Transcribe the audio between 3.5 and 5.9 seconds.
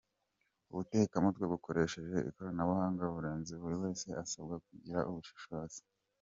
buri wese asabwa kugira ubushishozi.